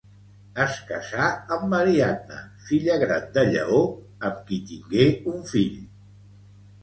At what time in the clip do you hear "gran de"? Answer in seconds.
3.05-3.43